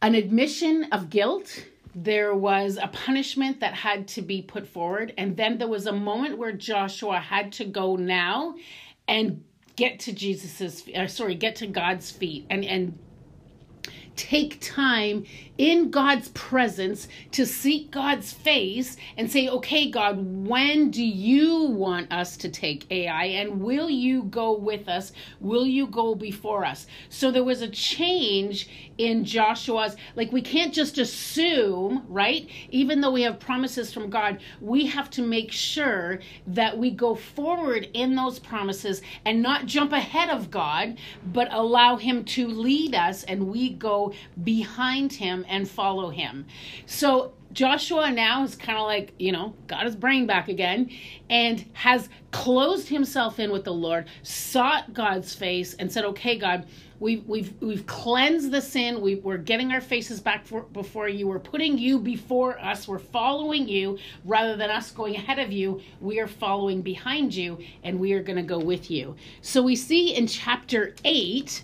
an 0.00 0.14
admission 0.14 0.84
of 0.92 1.10
guilt 1.10 1.64
there 2.04 2.34
was 2.34 2.78
a 2.80 2.88
punishment 2.88 3.60
that 3.60 3.74
had 3.74 4.06
to 4.08 4.22
be 4.22 4.42
put 4.42 4.66
forward. 4.66 5.12
And 5.18 5.36
then 5.36 5.58
there 5.58 5.68
was 5.68 5.86
a 5.86 5.92
moment 5.92 6.38
where 6.38 6.52
joshua 6.52 7.18
had 7.18 7.52
to 7.52 7.64
go 7.64 7.96
now 7.96 8.54
and 9.06 9.42
get 9.76 10.00
to 10.00 10.12
jesus's 10.12 10.84
uh, 10.94 11.06
sorry 11.06 11.34
get 11.34 11.56
to 11.56 11.66
god's 11.66 12.10
feet 12.10 12.44
and 12.50 12.64
and 12.64 12.98
take 14.16 14.58
time 14.60 15.24
in 15.58 15.90
God's 15.90 16.28
presence 16.28 17.08
to 17.32 17.44
seek 17.44 17.90
God's 17.90 18.32
face 18.32 18.96
and 19.16 19.30
say, 19.30 19.48
okay, 19.48 19.90
God, 19.90 20.46
when 20.46 20.90
do 20.90 21.04
you 21.04 21.64
want 21.64 22.12
us 22.12 22.36
to 22.38 22.48
take 22.48 22.90
Ai? 22.92 23.24
And 23.24 23.60
will 23.60 23.90
you 23.90 24.22
go 24.22 24.56
with 24.56 24.88
us? 24.88 25.12
Will 25.40 25.66
you 25.66 25.88
go 25.88 26.14
before 26.14 26.64
us? 26.64 26.86
So 27.08 27.32
there 27.32 27.44
was 27.44 27.60
a 27.60 27.68
change 27.68 28.68
in 28.98 29.24
Joshua's, 29.24 29.96
like, 30.16 30.32
we 30.32 30.42
can't 30.42 30.72
just 30.72 30.98
assume, 30.98 32.04
right? 32.08 32.48
Even 32.70 33.00
though 33.00 33.12
we 33.12 33.22
have 33.22 33.40
promises 33.40 33.92
from 33.92 34.10
God, 34.10 34.38
we 34.60 34.86
have 34.86 35.10
to 35.10 35.22
make 35.22 35.50
sure 35.52 36.20
that 36.46 36.78
we 36.78 36.90
go 36.90 37.14
forward 37.14 37.88
in 37.94 38.14
those 38.14 38.38
promises 38.38 39.02
and 39.24 39.42
not 39.42 39.66
jump 39.66 39.92
ahead 39.92 40.30
of 40.30 40.50
God, 40.50 40.98
but 41.32 41.52
allow 41.52 41.96
Him 41.96 42.24
to 42.24 42.46
lead 42.46 42.94
us 42.94 43.24
and 43.24 43.48
we 43.48 43.70
go 43.70 44.12
behind 44.44 45.12
Him 45.12 45.44
and 45.48 45.68
follow 45.68 46.10
him. 46.10 46.46
So 46.86 47.32
Joshua 47.52 48.10
now 48.10 48.44
is 48.44 48.54
kind 48.54 48.78
of 48.78 48.84
like, 48.84 49.14
you 49.18 49.32
know, 49.32 49.54
got 49.66 49.84
his 49.84 49.96
brain 49.96 50.26
back 50.26 50.48
again 50.48 50.90
and 51.30 51.64
has 51.72 52.08
closed 52.30 52.88
himself 52.88 53.40
in 53.40 53.50
with 53.50 53.64
the 53.64 53.72
Lord, 53.72 54.06
sought 54.22 54.92
God's 54.92 55.34
face 55.34 55.74
and 55.74 55.90
said, 55.90 56.04
"Okay, 56.04 56.36
God, 56.36 56.66
we've 57.00 57.26
we've 57.26 57.54
we've 57.62 57.86
cleansed 57.86 58.50
the 58.50 58.60
sin. 58.60 59.00
We, 59.00 59.16
we're 59.16 59.38
getting 59.38 59.72
our 59.72 59.80
faces 59.80 60.20
back 60.20 60.46
for, 60.46 60.62
before 60.62 61.08
you. 61.08 61.26
We're 61.26 61.38
putting 61.38 61.78
you 61.78 61.98
before 61.98 62.60
us. 62.60 62.86
We're 62.86 62.98
following 62.98 63.66
you 63.66 63.98
rather 64.26 64.54
than 64.56 64.68
us 64.68 64.90
going 64.90 65.16
ahead 65.16 65.38
of 65.38 65.50
you. 65.50 65.80
We 66.00 66.20
are 66.20 66.28
following 66.28 66.82
behind 66.82 67.34
you, 67.34 67.58
and 67.82 67.98
we 67.98 68.12
are 68.12 68.22
going 68.22 68.36
to 68.36 68.42
go 68.42 68.58
with 68.58 68.90
you." 68.90 69.16
So 69.40 69.62
we 69.62 69.74
see 69.74 70.14
in 70.14 70.26
chapter 70.26 70.94
eight 71.04 71.62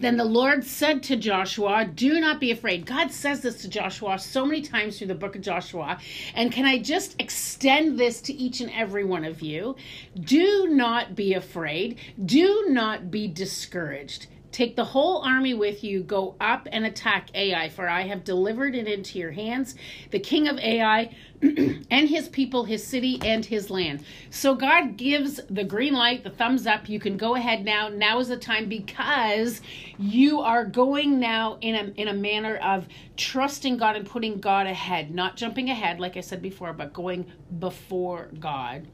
then 0.00 0.16
the 0.16 0.24
Lord 0.24 0.64
said 0.64 1.02
to 1.04 1.16
Joshua, 1.16 1.84
Do 1.84 2.20
not 2.20 2.40
be 2.40 2.50
afraid. 2.50 2.86
God 2.86 3.10
says 3.10 3.40
this 3.40 3.62
to 3.62 3.68
Joshua 3.68 4.18
so 4.18 4.44
many 4.44 4.62
times 4.62 4.98
through 4.98 5.08
the 5.08 5.14
book 5.14 5.36
of 5.36 5.42
Joshua. 5.42 5.98
And 6.34 6.52
can 6.52 6.64
I 6.64 6.78
just 6.78 7.14
extend 7.18 7.98
this 7.98 8.20
to 8.22 8.32
each 8.32 8.60
and 8.60 8.70
every 8.70 9.04
one 9.04 9.24
of 9.24 9.42
you? 9.42 9.76
Do 10.18 10.68
not 10.68 11.14
be 11.14 11.34
afraid. 11.34 11.98
Do 12.24 12.66
not 12.68 13.10
be 13.10 13.28
discouraged. 13.28 14.26
Take 14.52 14.76
the 14.76 14.84
whole 14.84 15.22
army 15.22 15.54
with 15.54 15.82
you, 15.82 16.02
go 16.02 16.36
up 16.38 16.68
and 16.70 16.84
attack 16.84 17.30
Ai, 17.34 17.70
for 17.70 17.88
I 17.88 18.02
have 18.02 18.22
delivered 18.22 18.74
it 18.74 18.86
into 18.86 19.18
your 19.18 19.30
hands, 19.30 19.74
the 20.10 20.20
king 20.20 20.46
of 20.46 20.58
Ai, 20.58 21.14
and 21.42 22.08
his 22.08 22.28
people, 22.28 22.64
his 22.64 22.86
city, 22.86 23.18
and 23.24 23.44
his 23.44 23.70
land. 23.70 24.04
So 24.28 24.54
God 24.54 24.98
gives 24.98 25.40
the 25.48 25.64
green 25.64 25.94
light, 25.94 26.22
the 26.22 26.30
thumbs 26.30 26.66
up. 26.66 26.86
You 26.86 27.00
can 27.00 27.16
go 27.16 27.34
ahead 27.34 27.64
now. 27.64 27.88
Now 27.88 28.20
is 28.20 28.28
the 28.28 28.36
time 28.36 28.68
because 28.68 29.62
you 29.98 30.40
are 30.40 30.66
going 30.66 31.18
now 31.18 31.56
in 31.62 31.74
a 31.74 32.00
in 32.00 32.08
a 32.08 32.14
manner 32.14 32.56
of 32.56 32.86
trusting 33.16 33.78
God 33.78 33.96
and 33.96 34.06
putting 34.06 34.38
God 34.38 34.66
ahead, 34.66 35.14
not 35.14 35.36
jumping 35.36 35.70
ahead, 35.70 35.98
like 35.98 36.18
I 36.18 36.20
said 36.20 36.42
before, 36.42 36.74
but 36.74 36.92
going 36.92 37.26
before 37.58 38.28
God 38.38 38.86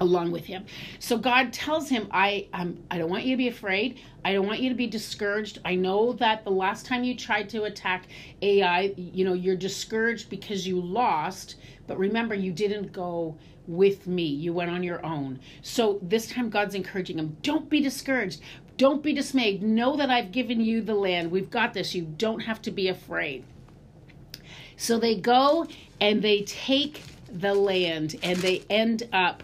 along 0.00 0.30
with 0.30 0.44
him. 0.44 0.64
So 0.98 1.16
God 1.16 1.52
tells 1.52 1.88
him, 1.88 2.08
I 2.10 2.48
I'm, 2.52 2.82
I 2.90 2.98
don't 2.98 3.10
want 3.10 3.24
you 3.24 3.34
to 3.34 3.38
be 3.38 3.48
afraid. 3.48 4.00
I 4.24 4.32
don't 4.32 4.46
want 4.46 4.60
you 4.60 4.68
to 4.68 4.74
be 4.74 4.86
discouraged. 4.86 5.58
I 5.64 5.74
know 5.74 6.12
that 6.14 6.44
the 6.44 6.50
last 6.50 6.86
time 6.86 7.04
you 7.04 7.16
tried 7.16 7.48
to 7.50 7.64
attack 7.64 8.06
Ai, 8.42 8.94
you 8.96 9.24
know, 9.24 9.32
you're 9.34 9.56
discouraged 9.56 10.30
because 10.30 10.66
you 10.66 10.80
lost, 10.80 11.56
but 11.86 11.98
remember 11.98 12.34
you 12.34 12.52
didn't 12.52 12.92
go 12.92 13.36
with 13.66 14.06
me. 14.06 14.24
You 14.24 14.52
went 14.52 14.70
on 14.70 14.82
your 14.82 15.04
own. 15.04 15.40
So 15.62 15.98
this 16.02 16.28
time 16.28 16.50
God's 16.50 16.74
encouraging 16.74 17.18
him, 17.18 17.36
don't 17.42 17.68
be 17.68 17.80
discouraged. 17.80 18.40
Don't 18.76 19.02
be 19.02 19.12
dismayed. 19.12 19.62
Know 19.62 19.96
that 19.96 20.10
I've 20.10 20.32
given 20.32 20.60
you 20.60 20.82
the 20.82 20.94
land. 20.94 21.30
We've 21.30 21.50
got 21.50 21.74
this. 21.74 21.94
You 21.94 22.02
don't 22.02 22.40
have 22.40 22.62
to 22.62 22.70
be 22.70 22.88
afraid. 22.88 23.44
So 24.76 24.98
they 24.98 25.14
go 25.14 25.66
and 26.00 26.22
they 26.22 26.42
take 26.42 27.02
the 27.32 27.54
land 27.54 28.16
and 28.22 28.38
they 28.38 28.64
end 28.68 29.08
up 29.12 29.42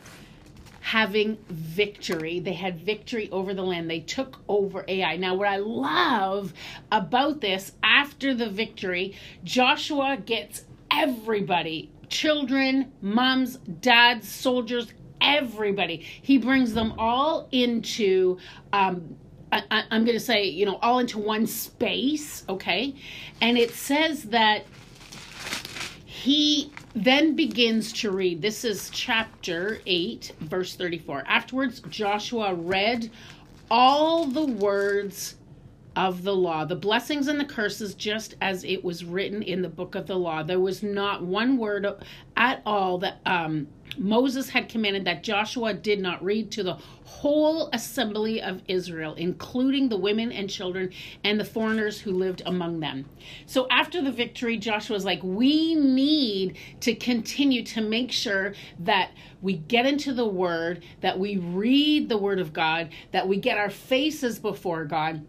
having 0.89 1.37
victory. 1.51 2.41
They 2.41 2.55
had 2.55 2.81
victory 2.81 3.29
over 3.31 3.53
the 3.53 3.63
land. 3.63 3.91
They 3.91 4.01
took 4.01 4.39
over 4.49 4.87
Ai. 4.89 5.19
Now, 5.19 5.35
what 5.35 5.47
I 5.47 5.59
love 5.59 6.55
about 6.91 7.43
this, 7.43 7.73
after 7.83 8.33
the 8.33 8.49
victory, 8.49 9.15
Joshua 9.45 10.17
gets 10.17 10.65
everybody 10.91 11.91
children, 12.09 12.91
moms, 13.03 13.59
dads, 13.59 14.27
soldiers, 14.29 14.91
everybody. 15.21 15.99
He 15.99 16.39
brings 16.39 16.73
them 16.73 16.95
all 16.97 17.49
into. 17.53 18.39
Um, 18.73 19.17
I, 19.53 19.85
am 19.91 20.05
going 20.05 20.17
to 20.17 20.25
say, 20.25 20.45
you 20.45 20.67
know, 20.67 20.77
all 20.83 20.99
into 20.99 21.19
one 21.19 21.47
space, 21.47 22.45
okay? 22.49 22.95
And 23.41 23.57
it 23.57 23.71
says 23.71 24.25
that 24.25 24.65
he 26.23 26.73
then 26.97 27.37
begins 27.37 27.93
to 27.93 28.11
read. 28.11 28.43
This 28.43 28.65
is 28.65 28.91
chapter 28.91 29.79
8, 29.87 30.33
verse 30.41 30.75
34. 30.75 31.23
Afterwards, 31.27 31.81
Joshua 31.89 32.55
read 32.55 33.11
all 33.71 34.25
the 34.25 34.45
words 34.45 35.37
of 35.95 36.25
the 36.25 36.35
law, 36.35 36.65
the 36.65 36.75
blessings 36.75 37.29
and 37.29 37.39
the 37.39 37.45
curses, 37.45 37.95
just 37.95 38.35
as 38.41 38.65
it 38.65 38.83
was 38.83 39.05
written 39.05 39.43
in 39.43 39.63
the 39.63 39.69
book 39.69 39.95
of 39.95 40.09
the 40.09 40.17
law. 40.17 40.43
There 40.43 40.59
was 40.59 40.83
not 40.83 41.23
one 41.23 41.57
word 41.57 41.87
at 42.37 42.63
all 42.67 42.99
that 42.99 43.21
um, 43.25 43.69
Moses 43.97 44.51
had 44.51 44.69
commanded 44.69 45.05
that 45.05 45.23
Joshua 45.23 45.75
did 45.75 46.01
not 46.01 46.23
read 46.23 46.51
to 46.53 46.63
the 46.63 46.77
whole 47.05 47.69
assembly 47.73 48.41
of 48.43 48.63
Israel, 48.69 49.15
including 49.15 49.89
the 49.89 49.97
women 49.97 50.31
and 50.31 50.51
children 50.51 50.91
and 51.25 51.41
the 51.41 51.45
foreigners 51.45 52.01
who 52.01 52.13
lived 52.13 52.43
among 52.47 52.81
them. 52.81 53.07
So 53.47 53.67
after 53.71 54.03
the 54.03 54.13
victory, 54.13 54.57
Joshua's 54.57 55.05
like, 55.05 55.23
We 55.23 55.75
need 55.75 56.57
to 56.81 56.95
continue 56.95 57.65
to 57.65 57.81
make 57.81 58.13
sure 58.13 58.55
that 58.81 59.13
we 59.41 59.55
get 59.55 59.87
into 59.87 60.13
the 60.13 60.27
word, 60.27 60.85
that 61.01 61.19
we 61.19 61.39
read 61.39 62.09
the 62.09 62.19
word 62.19 62.41
of 62.41 62.53
God, 62.53 62.91
that 63.13 63.27
we 63.27 63.37
get 63.37 63.59
our 63.59 63.71
faces 63.71 64.39
before 64.39 64.85
God 64.85 65.25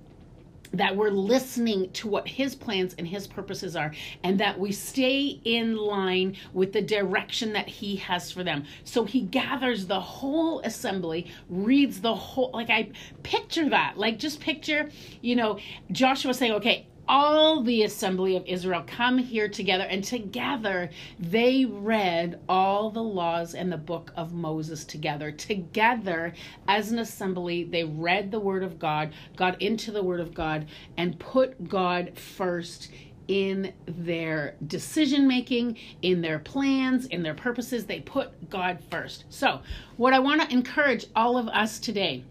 that 0.73 0.95
we're 0.95 1.09
listening 1.09 1.91
to 1.91 2.07
what 2.07 2.27
his 2.27 2.55
plans 2.55 2.95
and 2.97 3.07
his 3.07 3.27
purposes 3.27 3.75
are 3.75 3.93
and 4.23 4.39
that 4.39 4.59
we 4.59 4.71
stay 4.71 5.39
in 5.45 5.75
line 5.75 6.35
with 6.53 6.73
the 6.73 6.81
direction 6.81 7.53
that 7.53 7.67
he 7.67 7.95
has 7.97 8.31
for 8.31 8.43
them. 8.43 8.63
So 8.83 9.05
he 9.05 9.21
gathers 9.21 9.88
the 9.88 9.99
whole 9.99 10.59
assembly 10.61 11.31
reads 11.49 12.01
the 12.01 12.15
whole 12.15 12.51
like 12.53 12.69
i 12.69 12.89
picture 13.23 13.69
that. 13.69 13.97
Like 13.97 14.19
just 14.19 14.39
picture 14.39 14.89
you 15.21 15.35
know 15.35 15.59
joshua 15.91 16.33
saying 16.33 16.53
okay 16.53 16.85
all 17.09 17.63
the 17.63 17.83
assembly 17.83 18.37
of 18.37 18.45
Israel 18.45 18.83
come 18.85 19.17
here 19.17 19.49
together, 19.49 19.83
and 19.83 20.03
together 20.03 20.91
they 21.19 21.65
read 21.65 22.39
all 22.47 22.91
the 22.91 23.01
laws 23.01 23.55
and 23.55 23.71
the 23.71 23.77
book 23.77 24.13
of 24.15 24.31
Moses 24.31 24.85
together. 24.85 25.31
Together, 25.31 26.33
as 26.67 26.91
an 26.91 26.99
assembly, 26.99 27.63
they 27.63 27.83
read 27.83 28.29
the 28.29 28.39
word 28.39 28.63
of 28.63 28.77
God, 28.77 29.11
got 29.35 29.59
into 29.59 29.91
the 29.91 30.03
word 30.03 30.19
of 30.19 30.35
God, 30.35 30.67
and 30.97 31.19
put 31.19 31.67
God 31.67 32.17
first 32.17 32.91
in 33.27 33.73
their 33.87 34.55
decision 34.67 35.27
making, 35.27 35.77
in 36.03 36.21
their 36.21 36.39
plans, 36.39 37.07
in 37.07 37.23
their 37.23 37.33
purposes. 37.33 37.85
They 37.85 38.01
put 38.01 38.49
God 38.51 38.79
first. 38.91 39.25
So, 39.29 39.61
what 39.97 40.13
I 40.13 40.19
want 40.19 40.41
to 40.41 40.53
encourage 40.53 41.07
all 41.15 41.37
of 41.37 41.47
us 41.47 41.79
today 41.79 42.23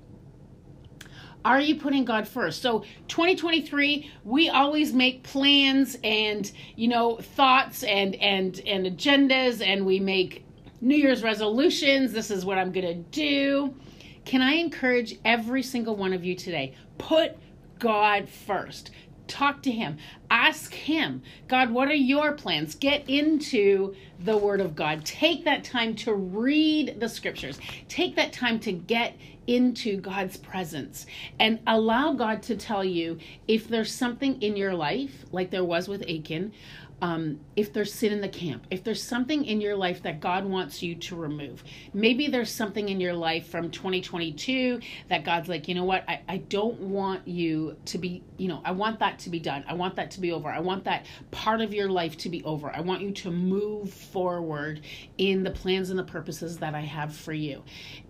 are 1.44 1.60
you 1.60 1.76
putting 1.76 2.04
God 2.04 2.26
first? 2.26 2.62
So 2.62 2.80
2023, 3.08 4.10
we 4.24 4.48
always 4.48 4.92
make 4.92 5.22
plans 5.22 5.96
and, 6.02 6.50
you 6.76 6.88
know, 6.88 7.16
thoughts 7.16 7.84
and 7.84 8.14
and 8.16 8.60
and 8.66 8.86
agendas 8.86 9.64
and 9.64 9.86
we 9.86 10.00
make 10.00 10.44
New 10.80 10.96
Year's 10.96 11.22
resolutions. 11.22 12.12
This 12.12 12.30
is 12.30 12.44
what 12.44 12.58
I'm 12.58 12.72
going 12.72 12.86
to 12.86 12.94
do. 12.94 13.74
Can 14.24 14.42
I 14.42 14.54
encourage 14.54 15.18
every 15.24 15.62
single 15.62 15.96
one 15.96 16.12
of 16.12 16.24
you 16.24 16.34
today? 16.34 16.74
Put 16.98 17.36
God 17.78 18.28
first. 18.28 18.90
Talk 19.28 19.62
to 19.62 19.70
Him. 19.70 19.98
Ask 20.30 20.74
Him, 20.74 21.22
God, 21.46 21.70
what 21.70 21.88
are 21.88 21.94
your 21.94 22.32
plans? 22.32 22.74
Get 22.74 23.08
into 23.08 23.94
the 24.18 24.36
Word 24.36 24.60
of 24.60 24.74
God. 24.74 25.04
Take 25.04 25.44
that 25.44 25.64
time 25.64 25.94
to 25.96 26.14
read 26.14 26.98
the 26.98 27.08
Scriptures. 27.08 27.60
Take 27.88 28.16
that 28.16 28.32
time 28.32 28.58
to 28.60 28.72
get 28.72 29.16
into 29.46 29.96
God's 29.98 30.36
presence 30.36 31.06
and 31.40 31.58
allow 31.66 32.12
God 32.12 32.42
to 32.44 32.56
tell 32.56 32.84
you 32.84 33.18
if 33.48 33.66
there's 33.66 33.92
something 33.92 34.40
in 34.42 34.56
your 34.56 34.74
life, 34.74 35.24
like 35.32 35.50
there 35.50 35.64
was 35.64 35.88
with 35.88 36.02
Achan, 36.02 36.52
um, 37.00 37.38
if 37.54 37.72
there's 37.72 37.92
sin 37.92 38.12
in 38.12 38.20
the 38.20 38.28
camp, 38.28 38.66
if 38.70 38.82
there's 38.82 39.02
something 39.02 39.44
in 39.44 39.60
your 39.60 39.76
life 39.76 40.02
that 40.02 40.20
God 40.20 40.44
wants 40.44 40.82
you 40.82 40.94
to 40.96 41.16
remove, 41.16 41.62
maybe 41.92 42.28
there's 42.28 42.50
something 42.50 42.88
in 42.88 43.00
your 43.00 43.14
life 43.14 43.48
from 43.48 43.70
2022 43.70 44.80
that 45.08 45.24
God's 45.24 45.48
like, 45.48 45.68
you 45.68 45.74
know 45.74 45.84
what, 45.84 46.04
I, 46.08 46.20
I 46.28 46.36
don't 46.38 46.78
want 46.80 47.26
you 47.26 47.76
to 47.86 47.98
be, 47.98 48.22
you 48.36 48.48
know, 48.48 48.60
I 48.64 48.72
want 48.72 48.98
that 48.98 49.18
to 49.20 49.30
be 49.30 49.38
done. 49.38 49.64
I 49.68 49.74
want 49.74 49.96
that 49.96 50.10
to 50.12 50.20
be 50.20 50.32
over. 50.32 50.48
I 50.48 50.60
want 50.60 50.84
that 50.84 51.06
part 51.30 51.60
of 51.60 51.72
your 51.72 51.88
life 51.88 52.16
to 52.18 52.28
be 52.28 52.42
over. 52.44 52.74
I 52.74 52.80
want 52.80 53.02
you 53.02 53.12
to 53.12 53.30
move 53.30 53.92
forward 53.92 54.80
in 55.18 55.44
the 55.44 55.50
plans 55.50 55.90
and 55.90 55.98
the 55.98 56.04
purposes 56.04 56.58
that 56.58 56.74
I 56.74 56.80
have 56.80 57.14
for 57.14 57.32
you. 57.32 57.62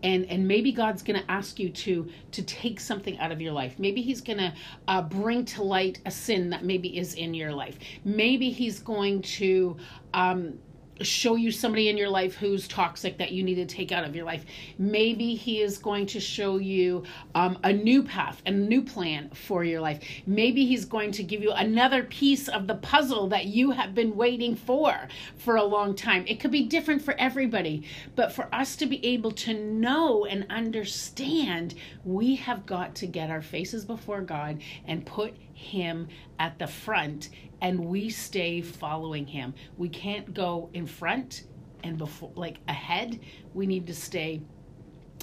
And 0.03 0.27
and 0.27 0.47
maybe 0.47 0.73
God's 0.73 1.03
going 1.03 1.21
to 1.21 1.31
ask 1.31 1.59
you 1.59 1.71
to 1.71 2.09
to 2.33 2.43
take 2.43 2.81
something 2.81 3.19
out 3.19 3.33
of 3.33 3.41
your 3.41 3.53
life. 3.53 3.79
Maybe 3.79 4.01
He's 4.01 4.21
going 4.21 4.39
to 4.39 4.53
uh, 4.87 5.03
bring 5.03 5.45
to 5.47 5.63
light 5.63 6.01
a 6.07 6.11
sin 6.11 6.51
that 6.51 6.65
maybe 6.65 6.99
is 6.99 7.15
in 7.15 7.35
your 7.35 7.53
life. 7.53 7.79
Maybe 8.05 8.51
He's 8.51 8.78
going 8.79 9.23
to 9.23 9.77
um, 10.15 10.59
show 11.03 11.37
you 11.37 11.51
somebody 11.51 11.89
in 11.89 11.97
your 11.97 12.09
life 12.09 12.35
who's 12.35 12.67
toxic 12.67 13.19
that 13.19 13.33
you 13.33 13.43
need 13.43 13.57
to 13.57 13.67
take 13.67 13.93
out 13.93 14.05
of 14.05 14.15
your 14.15 14.25
life. 14.25 14.45
Maybe 14.79 15.35
he 15.35 15.61
is 15.61 15.79
going 15.79 16.07
to 16.07 16.21
show 16.21 16.59
you 16.59 17.05
um, 17.35 17.59
a 17.65 17.73
new 17.73 18.03
path, 18.03 18.43
a 18.47 18.51
new 18.51 18.83
plan 18.83 19.31
for 19.31 19.65
your 19.65 19.81
life. 19.81 20.03
Maybe 20.27 20.67
he's 20.67 20.85
going 20.85 21.13
to 21.13 21.23
give 21.23 21.43
you 21.43 21.53
another 21.53 22.05
piece 22.05 22.49
of 22.49 22.67
the 22.67 22.75
puzzle 22.77 23.29
that 23.29 23.47
you 23.47 23.71
have 23.71 23.95
been 23.95 24.17
waiting 24.17 24.57
for 24.57 25.09
for 25.37 25.57
a 25.57 25.65
long 25.65 25.95
time. 25.95 26.25
It 26.27 26.41
could 26.41 26.51
be 26.51 26.65
different 26.65 27.03
for 27.03 27.15
everybody, 27.19 27.85
but 28.17 28.33
for 28.33 28.53
us 28.53 28.77
to 28.77 28.87
be 28.87 29.05
able 29.05 29.33
to 29.33 29.55
know 29.55 30.25
and 30.25 30.47
understand, 30.51 31.75
we 32.05 32.37
have 32.37 32.67
got 32.67 32.95
to 32.97 33.07
get 33.07 33.31
our 33.31 33.43
faces 33.43 33.85
before 33.85 34.21
God 34.21 34.61
and 34.87 35.07
put 35.07 35.35
him 35.59 36.09
at 36.39 36.59
the 36.59 36.67
front 36.67 37.31
and 37.61 37.87
we 37.87 38.09
stay 38.11 38.61
following 38.61 39.27
him. 39.27 39.55
We 39.77 39.89
can't 39.89 40.33
go 40.33 40.71
in 40.73 40.87
front 40.87 41.43
and 41.83 41.99
before 41.99 42.33
like 42.35 42.59
ahead. 42.69 43.21
We 43.55 43.67
need 43.67 43.87
to 43.89 43.95
stay 43.95 44.43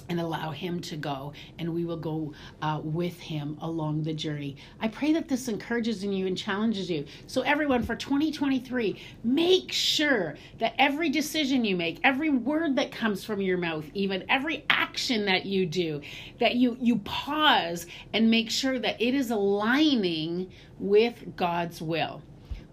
and 0.09 0.19
allow 0.19 0.51
him 0.51 0.79
to 0.81 0.97
go 0.97 1.33
and 1.59 1.73
we 1.73 1.85
will 1.85 1.97
go 1.97 2.33
uh, 2.61 2.79
with 2.83 3.19
him 3.19 3.57
along 3.61 4.03
the 4.03 4.13
journey. 4.13 4.57
I 4.79 4.87
pray 4.87 5.13
that 5.13 5.27
this 5.27 5.47
encourages 5.47 6.03
you 6.03 6.27
and 6.27 6.37
challenges 6.37 6.89
you. 6.89 7.05
So 7.27 7.41
everyone 7.41 7.83
for 7.83 7.95
2023 7.95 8.99
make 9.23 9.71
sure 9.71 10.35
that 10.59 10.73
every 10.77 11.09
decision 11.09 11.65
you 11.65 11.75
make 11.75 11.99
every 12.03 12.29
word 12.29 12.75
that 12.75 12.91
comes 12.91 13.23
from 13.23 13.41
your 13.41 13.57
mouth 13.57 13.85
even 13.93 14.23
every 14.29 14.65
action 14.69 15.25
that 15.25 15.45
you 15.45 15.65
do 15.65 16.01
that 16.39 16.55
you 16.55 16.77
you 16.79 16.97
pause 16.99 17.85
and 18.13 18.29
make 18.29 18.49
sure 18.49 18.79
that 18.79 19.01
it 19.01 19.13
is 19.13 19.31
aligning 19.31 20.51
with 20.79 21.35
god's 21.35 21.81
will 21.81 22.21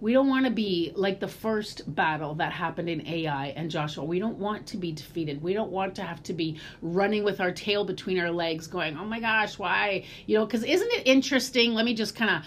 we 0.02 0.12
don't 0.12 0.28
want 0.28 0.44
to 0.44 0.50
be 0.50 0.92
like 0.96 1.20
the 1.20 1.28
first 1.28 1.94
battle 1.94 2.34
that 2.34 2.52
happened 2.52 2.88
in 2.88 3.06
Ai 3.06 3.54
and 3.54 3.70
Joshua. 3.70 4.04
We 4.04 4.18
don't 4.18 4.36
want 4.36 4.66
to 4.66 4.76
be 4.76 4.90
defeated. 4.90 5.40
We 5.40 5.54
don't 5.54 5.70
want 5.70 5.94
to 5.94 6.02
have 6.02 6.20
to 6.24 6.32
be 6.32 6.58
running 6.82 7.22
with 7.22 7.40
our 7.40 7.52
tail 7.52 7.84
between 7.84 8.18
our 8.18 8.32
legs 8.32 8.66
going, 8.66 8.98
oh 8.98 9.04
my 9.04 9.20
gosh, 9.20 9.60
why? 9.60 10.04
You 10.26 10.38
know, 10.38 10.44
because 10.44 10.64
isn't 10.64 10.92
it 10.92 11.06
interesting? 11.06 11.72
Let 11.74 11.84
me 11.84 11.94
just 11.94 12.16
kind 12.16 12.32
of 12.32 12.42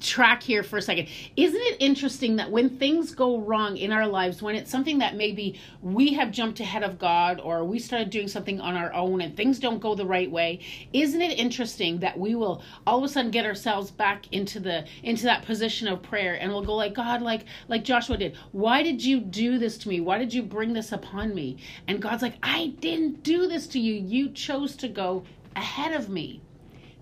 track 0.00 0.42
here 0.42 0.62
for 0.62 0.76
a 0.76 0.82
second. 0.82 1.08
Isn't 1.36 1.60
it 1.60 1.76
interesting 1.80 2.36
that 2.36 2.50
when 2.50 2.78
things 2.78 3.14
go 3.14 3.38
wrong 3.40 3.76
in 3.76 3.92
our 3.92 4.06
lives, 4.06 4.42
when 4.42 4.54
it's 4.54 4.70
something 4.70 4.98
that 4.98 5.16
maybe 5.16 5.58
we 5.82 6.12
have 6.14 6.30
jumped 6.30 6.60
ahead 6.60 6.82
of 6.82 6.98
God 6.98 7.40
or 7.40 7.64
we 7.64 7.78
started 7.78 8.10
doing 8.10 8.28
something 8.28 8.60
on 8.60 8.76
our 8.76 8.92
own 8.92 9.20
and 9.20 9.36
things 9.36 9.58
don't 9.58 9.80
go 9.80 9.94
the 9.94 10.06
right 10.06 10.30
way, 10.30 10.60
isn't 10.92 11.20
it 11.20 11.38
interesting 11.38 11.98
that 12.00 12.18
we 12.18 12.34
will 12.34 12.62
all 12.86 12.98
of 12.98 13.04
a 13.04 13.08
sudden 13.08 13.30
get 13.30 13.46
ourselves 13.46 13.90
back 13.90 14.32
into 14.32 14.60
the 14.60 14.84
into 15.02 15.24
that 15.24 15.44
position 15.44 15.88
of 15.88 16.02
prayer 16.02 16.34
and 16.34 16.50
we'll 16.50 16.62
go 16.62 16.74
like 16.74 16.94
God 16.94 17.22
like 17.22 17.44
like 17.68 17.84
Joshua 17.84 18.16
did. 18.16 18.36
Why 18.52 18.82
did 18.82 19.02
you 19.02 19.20
do 19.20 19.58
this 19.58 19.78
to 19.78 19.88
me? 19.88 20.00
Why 20.00 20.18
did 20.18 20.32
you 20.32 20.42
bring 20.42 20.72
this 20.72 20.92
upon 20.92 21.34
me? 21.34 21.56
And 21.88 22.00
God's 22.02 22.22
like, 22.22 22.36
"I 22.42 22.74
didn't 22.80 23.22
do 23.22 23.46
this 23.46 23.66
to 23.68 23.80
you. 23.80 23.94
You 23.94 24.30
chose 24.30 24.76
to 24.76 24.88
go 24.88 25.24
ahead 25.54 25.92
of 25.92 26.08
me." 26.08 26.40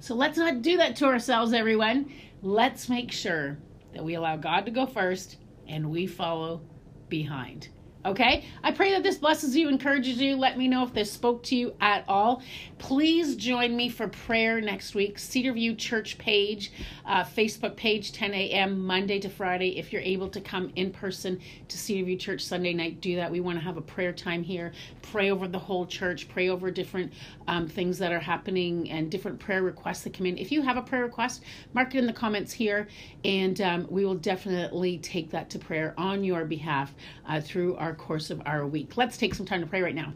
So 0.01 0.15
let's 0.15 0.37
not 0.37 0.61
do 0.61 0.77
that 0.77 0.97
to 0.97 1.07
ourselves, 1.07 1.53
everyone 1.55 2.11
let's 2.45 2.91
make 2.91 3.11
sure 3.11 3.57
that 3.95 4.05
we 4.05 4.15
allow 4.15 4.37
God 4.37 4.67
to 4.67 4.71
go 4.71 4.85
first 4.85 5.39
and 5.67 5.91
we 5.91 6.07
follow 6.07 6.61
behind. 7.09 7.69
Okay? 8.05 8.45
I 8.63 8.73
pray 8.73 8.93
that 8.93 9.03
this 9.03 9.17
blesses 9.17 9.57
you, 9.57 9.69
encourages 9.69 10.21
you. 10.21 10.37
Let 10.37 10.59
me 10.59 10.69
know 10.69 10.85
if 10.85 10.93
this 10.93 11.11
spoke 11.11 11.43
to 11.45 11.57
you 11.57 11.75
at 11.81 12.05
all. 12.07 12.43
Please 12.79 13.37
join 13.37 13.75
me 13.75 13.89
for 13.89 14.09
prayer 14.09 14.61
next 14.61 14.95
week. 14.95 15.17
Cedarview 15.17 15.79
Church 15.79 16.19
page, 16.19 16.71
uh, 17.07 17.25
Facebook 17.25 17.77
page, 17.77 18.13
10 18.13 18.35
a.m. 18.35 18.85
Monday 18.85 19.19
to 19.21 19.29
Friday. 19.29 19.79
If 19.79 19.93
you're 19.93 20.03
able 20.03 20.29
to 20.29 20.41
come 20.41 20.71
in 20.77 20.91
person 20.91 21.41
to 21.69 21.77
Cedarview 21.77 22.19
Church 22.19 22.45
Sunday 22.45 22.75
night, 22.75 23.01
do 23.01 23.17
that. 23.17 23.31
We 23.31 23.41
want 23.41 23.59
to 23.59 23.65
have 23.65 23.79
a 23.79 23.83
prayer 23.83 24.13
time 24.13 24.43
here. 24.43 24.73
Pray 25.01 25.31
over 25.31 25.49
the 25.49 25.59
whole 25.59 25.87
church. 25.87 26.29
Pray 26.29 26.51
over 26.51 26.71
different 26.71 27.13
um, 27.49 27.67
things 27.69 27.99
that 27.99 28.13
are 28.13 28.21
happening 28.21 28.91
and 28.91 29.11
different 29.11 29.39
prayer 29.39 29.63
requests 29.63 30.03
that 30.03 30.13
come 30.13 30.27
in. 30.27 30.37
If 30.37 30.53
you 30.53 30.61
have 30.63 30.77
a 30.77 30.83
prayer 30.83 31.05
request, 31.05 31.43
mark 31.73 31.95
it 31.95 31.99
in 31.99 32.07
the 32.07 32.13
comments 32.13 32.53
here, 32.53 32.89
and 33.25 33.61
um, 33.61 33.87
we 33.89 34.05
will 34.05 34.15
definitely 34.15 34.99
take 34.99 35.31
that 35.31 35.49
to 35.51 35.59
prayer 35.59 35.95
on 35.97 36.25
your 36.25 36.45
behalf 36.45 36.95
uh, 37.27 37.41
through 37.41 37.77
our 37.95 38.07
course 38.07 38.31
of 38.31 38.43
our 38.45 38.67
week. 38.67 38.97
Let's 38.97 39.17
take 39.17 39.35
some 39.35 39.47
time 39.47 39.61
to 39.61 39.67
pray 39.67 39.81
right 39.81 39.95
now. 39.95 40.13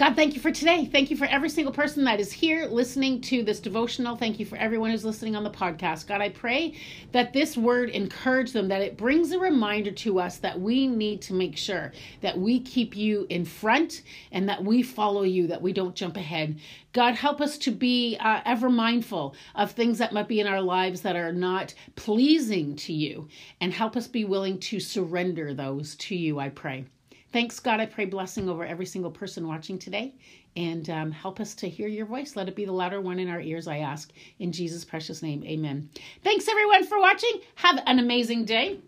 God, 0.00 0.16
thank 0.16 0.34
you 0.34 0.40
for 0.40 0.50
today. 0.50 0.86
Thank 0.86 1.10
you 1.10 1.16
for 1.18 1.26
every 1.26 1.50
single 1.50 1.74
person 1.74 2.04
that 2.04 2.20
is 2.20 2.32
here 2.32 2.64
listening 2.64 3.20
to 3.20 3.42
this 3.42 3.60
devotional. 3.60 4.16
Thank 4.16 4.40
you 4.40 4.46
for 4.46 4.56
everyone 4.56 4.90
who's 4.90 5.04
listening 5.04 5.36
on 5.36 5.44
the 5.44 5.50
podcast. 5.50 6.06
God, 6.06 6.22
I 6.22 6.30
pray 6.30 6.72
that 7.12 7.34
this 7.34 7.54
word 7.54 7.90
encourage 7.90 8.52
them, 8.52 8.68
that 8.68 8.80
it 8.80 8.96
brings 8.96 9.30
a 9.30 9.38
reminder 9.38 9.90
to 9.90 10.18
us 10.18 10.38
that 10.38 10.58
we 10.58 10.86
need 10.86 11.20
to 11.20 11.34
make 11.34 11.54
sure 11.54 11.92
that 12.22 12.38
we 12.38 12.60
keep 12.60 12.96
you 12.96 13.26
in 13.28 13.44
front 13.44 14.00
and 14.32 14.48
that 14.48 14.64
we 14.64 14.82
follow 14.82 15.20
you, 15.20 15.46
that 15.48 15.60
we 15.60 15.74
don't 15.74 15.94
jump 15.94 16.16
ahead. 16.16 16.58
God, 16.94 17.14
help 17.14 17.42
us 17.42 17.58
to 17.58 17.70
be 17.70 18.16
uh, 18.20 18.40
ever 18.46 18.70
mindful 18.70 19.34
of 19.54 19.72
things 19.72 19.98
that 19.98 20.14
might 20.14 20.28
be 20.28 20.40
in 20.40 20.46
our 20.46 20.62
lives 20.62 21.02
that 21.02 21.14
are 21.14 21.30
not 21.30 21.74
pleasing 21.96 22.74
to 22.76 22.94
you, 22.94 23.28
and 23.60 23.74
help 23.74 23.98
us 23.98 24.08
be 24.08 24.24
willing 24.24 24.60
to 24.60 24.80
surrender 24.80 25.52
those 25.52 25.94
to 25.96 26.16
you, 26.16 26.38
I 26.38 26.48
pray. 26.48 26.86
Thanks, 27.32 27.60
God. 27.60 27.80
I 27.80 27.86
pray 27.86 28.06
blessing 28.06 28.48
over 28.48 28.64
every 28.64 28.86
single 28.86 29.10
person 29.10 29.46
watching 29.46 29.78
today 29.78 30.14
and 30.56 30.90
um, 30.90 31.12
help 31.12 31.38
us 31.38 31.54
to 31.56 31.68
hear 31.68 31.86
your 31.86 32.06
voice. 32.06 32.34
Let 32.34 32.48
it 32.48 32.56
be 32.56 32.64
the 32.64 32.72
louder 32.72 33.00
one 33.00 33.18
in 33.20 33.28
our 33.28 33.40
ears, 33.40 33.68
I 33.68 33.78
ask. 33.78 34.12
In 34.40 34.50
Jesus' 34.50 34.84
precious 34.84 35.22
name, 35.22 35.44
amen. 35.44 35.88
Thanks, 36.24 36.48
everyone, 36.48 36.84
for 36.86 36.98
watching. 36.98 37.40
Have 37.56 37.80
an 37.86 38.00
amazing 38.00 38.46
day. 38.46 38.80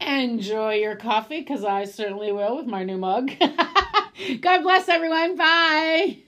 Enjoy 0.00 0.74
your 0.74 0.94
coffee, 0.94 1.40
because 1.40 1.64
I 1.64 1.84
certainly 1.84 2.30
will 2.30 2.56
with 2.56 2.66
my 2.66 2.84
new 2.84 2.98
mug. 2.98 3.32
God 4.40 4.62
bless 4.62 4.88
everyone. 4.88 5.36
Bye. 5.36 6.18